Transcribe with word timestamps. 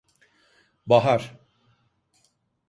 Bahar… 0.85 1.37